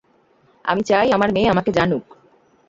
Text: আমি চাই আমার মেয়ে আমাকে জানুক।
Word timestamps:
আমি 0.65 0.81
চাই 0.81 1.07
আমার 1.11 1.29
মেয়ে 1.33 1.51
আমাকে 1.51 1.71
জানুক। 1.71 2.05